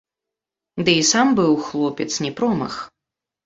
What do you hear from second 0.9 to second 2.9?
і сам быў хлопец не промах.